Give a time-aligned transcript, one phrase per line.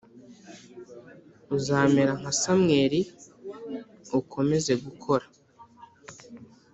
[1.55, 3.01] uzamera nka Samweli
[4.19, 5.25] ukomeze gukora